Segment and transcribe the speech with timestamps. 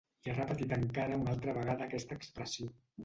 [0.27, 2.73] I ha repetit encara una altra vegada aquesta expressió.